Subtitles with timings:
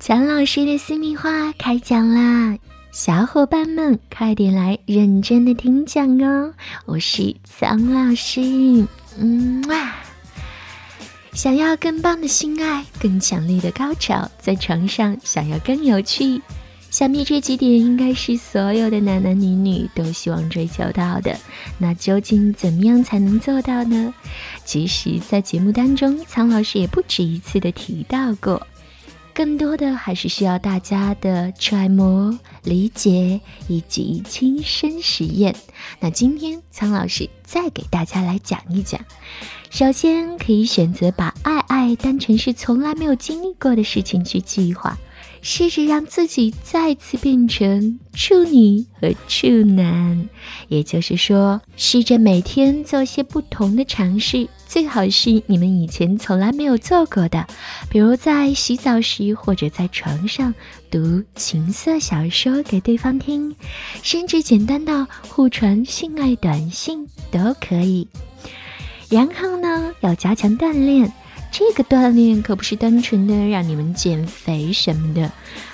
[0.00, 2.56] 蒋老师的私密话开讲啦！
[2.90, 6.54] 小伙伴们，快点来认真的听讲哦！
[6.86, 8.40] 我是蒋老师，
[9.18, 9.92] 嗯哇！
[11.34, 16.40] 想要更棒的性爱，更强烈的高潮，在床上想要更有趣，
[16.88, 21.36] 想必这几点应该是所有的男男女女都希望追求到的。
[21.76, 24.14] 那究竟怎么样才能做到呢？
[24.64, 28.66] 其实，在节目当中，苍老师也不止一次的提到过。
[29.40, 35.56] 更多的还是需要大家的揣摩、理解以及亲身实验。
[35.98, 39.00] 那今天苍老师再给大家来讲一讲。
[39.70, 44.98] 首先，可以选择把爱爱当成是从来没有经历过的事情去计划。
[45.40, 50.28] 试着让自己再次变成处女和处男，
[50.68, 57.44] 也就是说，试着每天做些不同的尝试，最好是你们以前从来没有做过的，
[57.88, 60.54] 比如在洗澡时或者在床上
[60.92, 63.56] 读情色小说给对方听，
[64.04, 68.06] 甚至简单到互传性爱短信都可以。
[69.08, 71.12] 然后呢，要加强锻炼。
[71.50, 75.32] 这个锻炼可不是单纯的让你们减肥什么的，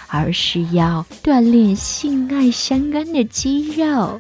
[0.09, 4.19] 而是要锻炼性爱相关的肌肉，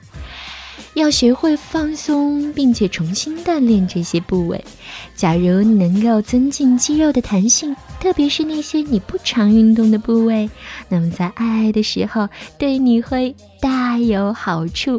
[0.96, 4.64] 要学会放松，并且重新锻炼这些部位。
[5.14, 10.48] 假如能够增进肌肉的弹性，特别是那些你不常运动的部位，
[10.88, 12.26] 那么在爱爱的时候
[12.58, 14.98] 对你会大有好处。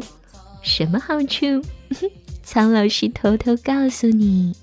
[0.62, 1.60] 什么好处？
[2.44, 4.54] 苍老师偷偷告诉你。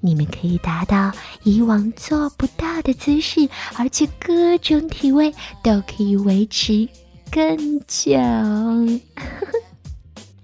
[0.00, 1.12] 你们可以达到
[1.42, 5.30] 以往做不到的姿势，而且各种体位
[5.62, 6.88] 都可以维持
[7.30, 8.18] 更久。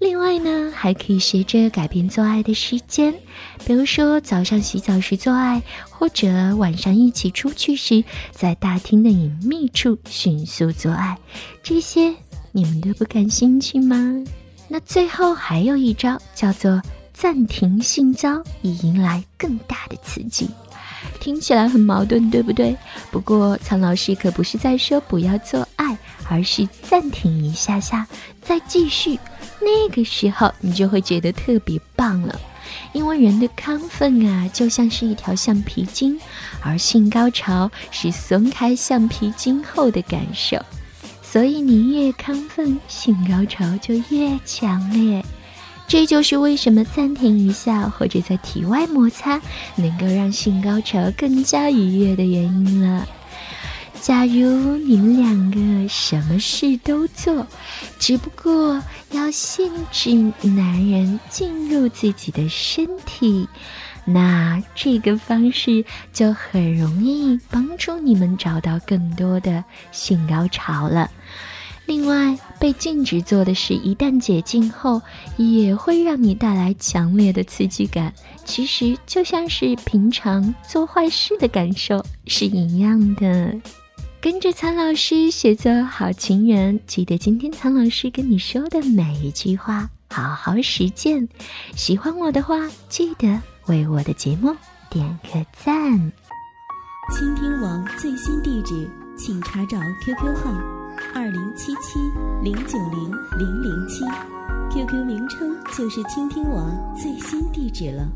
[0.01, 3.15] 另外呢，还可以学着改变做爱的时间，
[3.67, 11.17] 比如说早上洗澡时做爱，或者晚上一起出去时，在大厅的隐秘处迅速做爱。
[11.63, 12.15] 这些
[12.51, 14.25] 你们都不感兴趣吗？
[14.69, 16.83] 那最后还有一招，叫做。
[17.13, 20.49] 暂停性交以迎来更大的刺激，
[21.21, 22.75] 听起来很矛盾，对不对？
[23.11, 25.99] 不过苍老师可不是在说不要做爱，
[26.31, 28.07] 而是暂停一下下，
[28.41, 29.19] 再继续。
[29.61, 32.41] 那个时候你就会觉得特别棒了，
[32.93, 36.19] 因为人的亢奋啊，就像是一条橡皮筋，
[36.63, 40.57] 而性高潮是松开橡皮筋后的感受。
[41.23, 45.25] 所以你越亢奋，性高潮就越强烈。
[45.87, 49.41] 这就是为什么暂停一下或者在体外摩擦
[49.77, 53.07] 能够让性高潮更加愉悦的原因了。
[54.01, 57.47] 假如你们两个什么事都做，
[57.99, 63.47] 只不过要限制男人进入自己的身体，
[64.07, 69.63] 那这个方式就很容易帮助你们找到更多的
[69.93, 71.11] 性高潮了。
[71.85, 75.03] 另外，被禁止做的事，一旦解禁后，
[75.37, 78.13] 也会让你带来强烈的刺激感。
[78.45, 83.55] 其实就像是平常做坏事的感受是一样的。
[84.23, 91.27] 跟着苍老师学做好情人，记得今天苍老师跟你说的每一句话，好好实践。
[91.75, 94.55] 喜欢我的话，记得为我的节目
[94.91, 95.73] 点个赞。
[97.17, 100.53] 倾听网最新地址，请查找 QQ 号。
[101.15, 101.99] 二零七七
[102.43, 104.05] 零九零零零七
[104.71, 108.07] ，QQ 名称就是倾听网最新地址了。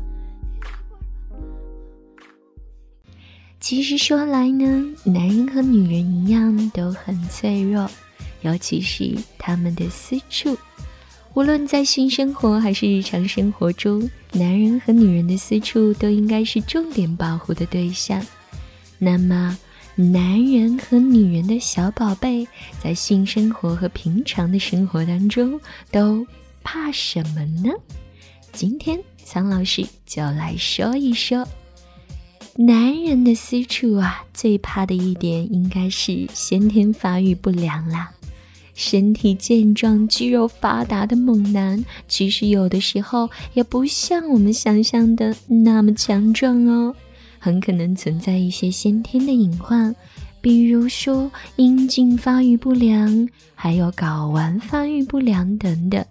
[3.59, 4.65] 其实说来呢，
[5.03, 7.89] 男人和女人一样都很脆弱，
[8.41, 10.57] 尤其是他们的私处。
[11.33, 18.25] 无论在性生活还是日常生活中，男人和女人的私处都应该是重点保护的对象。
[18.97, 19.57] 那么。
[19.97, 22.45] 男人和女人的小宝贝，
[22.83, 25.57] 在性生活和平常的生活当中
[25.89, 26.27] 都
[26.61, 27.71] 怕什么呢？
[28.51, 31.47] 今天苍老师就来说一说，
[32.57, 38.09] 男人的私处啊，最怕的一点应该是先天发育不良啦。
[38.73, 46.95] 身体健壮、肌肉发达的猛男，其实有的时候也不像我们想象的那么强壮哦。
[47.39, 49.93] 很可能存在一些先天的隐患，
[50.39, 56.05] 比如说阴茎发育不良，还有睾丸发育不良等等。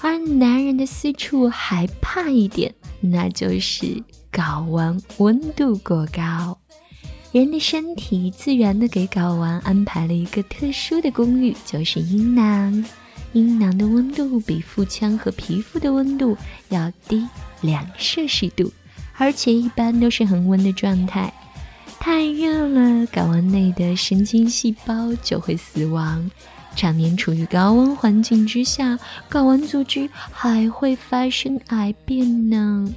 [0.00, 4.02] 而男人的私处还怕一点，那就是
[4.34, 6.58] 睾丸温度过高。
[7.30, 12.84] 人的身体自然的给睾丸安排了一个特殊的公寓，就是阴囊。
[13.32, 16.36] 阴囊的温度比腹腔和皮肤的温度
[16.68, 17.26] 要低
[17.60, 18.72] 两摄氏度。
[19.16, 21.32] 而且一般都是恒温的状态，
[22.00, 26.28] 太热了，睾丸内的神经细胞就会死亡。
[26.74, 28.98] 常年处于高温环境之下，
[29.30, 32.92] 睾丸组织还会发生癌变呢。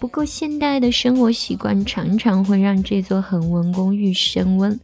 [0.00, 4.80] 不过，现代的生活习惯常常会让这座恒温公寓升温。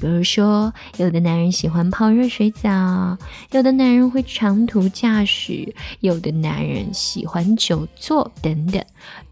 [0.00, 3.18] 比如说，有的男人喜欢泡热水澡，
[3.50, 8.82] 有的男人会长途驾驶，有的男人喜欢久坐，等等，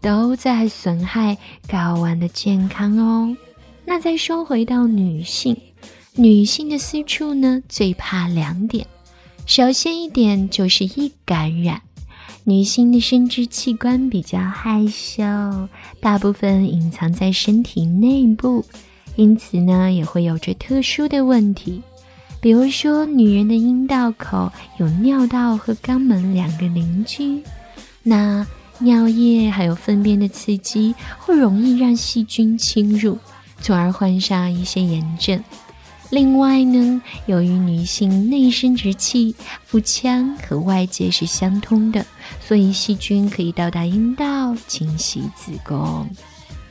[0.01, 1.37] 都在损害
[1.67, 3.35] 睾丸的健康哦。
[3.85, 5.55] 那再说回到女性。
[6.13, 8.85] 女性的私处呢，最怕两点。
[9.45, 11.81] 首先一点就是易感染。
[12.43, 15.23] 女性的生殖器官比较害羞，
[15.99, 18.65] 大部分隐藏在身体内部，
[19.15, 21.83] 因此呢，也会有着特殊的问题。
[22.39, 27.43] 比如说，女人的阴道口有尿道和肛门两个邻居，
[28.01, 28.45] 那
[28.79, 33.19] 尿液还有粪便的刺激，会容易让细菌侵入，
[33.59, 35.39] 从而患上一些炎症。
[36.11, 39.33] 另外呢，由于女性内生殖器
[39.65, 42.05] 腹腔和外界是相通的，
[42.45, 46.05] 所以细菌可以到达阴道清洗子宫。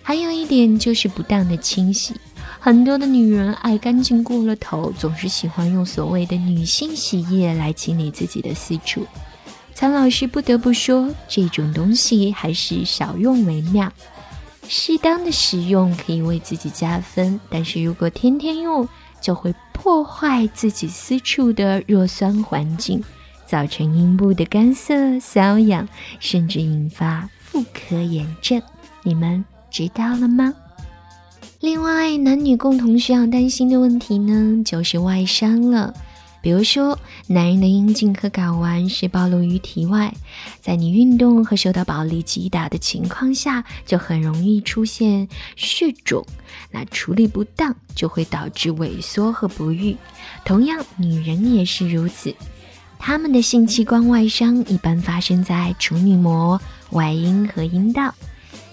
[0.03, 2.15] 还有一点就是不当的清洗，
[2.59, 9.07] 很多的女人爱干净过了头，总是喜欢用所谓的女性洗液来清理自己的私处。
[9.73, 13.91] 苍老师不得不说，这种东西还是少用为妙。
[14.69, 18.87] 适当的使用可以为自己加分，但是如果天天用，
[19.21, 23.03] 就会破坏自己私处的弱酸环境，
[23.47, 25.89] 造成阴部的干涩、瘙痒，
[26.19, 28.61] 甚至引发妇科炎症。
[29.03, 30.55] 你们知道了吗？
[31.61, 35.93] 另外，男女共同需要担心的问题呢，就是外伤了。
[36.43, 40.13] 比如说，男人的阴茎和睾丸是暴露于体外，
[40.61, 46.25] 在你运动和受到暴力击打的情况下，就很容易出现血肿。
[46.71, 49.97] 那处理不当就会导致萎缩和不育。
[50.45, 52.35] 同样，女人也是如此，
[52.99, 56.61] 她们的性器官外伤一般发生在处女膜、
[56.91, 58.15] 外阴和阴道。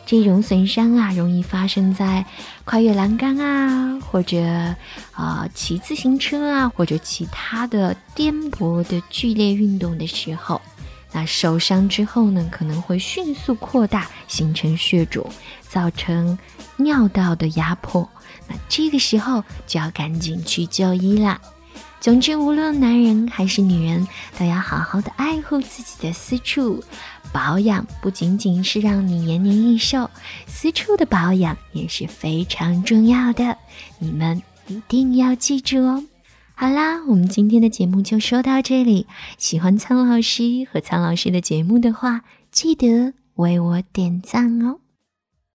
[0.07, 2.25] 这种损伤啊，容易发生在
[2.63, 4.41] 跨越栏杆啊，或者
[5.11, 10.61] 啊骑自行车啊，或者其他的颠簸的剧烈运动的时候。
[11.11, 15.29] 那受伤之后呢，可能会迅速扩大，形成血肿，
[15.67, 16.39] 造成
[16.77, 18.07] 尿道的压迫。
[18.47, 21.39] 那这个时候就要赶紧去就医啦。
[21.99, 24.07] 总之，无论男人还是女人，
[24.37, 26.83] 都要好好的爱护自己的私处。
[27.33, 30.09] 保养不仅仅是让你延年益寿，
[30.47, 33.57] 私处的保养也是非常重要的。
[33.99, 36.03] 你们一定要记住哦。
[36.55, 39.05] 好啦，我们今天的节目就说到这里。
[39.37, 42.21] 喜欢苍老师和苍老师的节目的话，
[42.51, 44.79] 记得为我点赞哦。